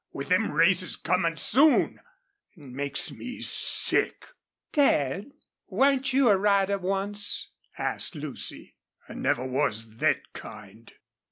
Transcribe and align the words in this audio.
With 0.11 0.29
them 0.29 0.49
races 0.51 0.95
comin' 0.95 1.37
soon! 1.37 1.99
It 2.57 2.61
makes 2.61 3.11
me 3.11 3.39
sick." 3.39 4.25
"Dad, 4.71 5.29
weren't 5.67 6.11
you 6.11 6.29
a 6.29 6.37
rider 6.39 6.79
once?" 6.79 7.51
asked 7.77 8.15
Lucy. 8.15 8.77
"I 9.07 9.13
never 9.13 9.45
was 9.45 9.85
thet 9.99 10.33
kind." 10.33 10.91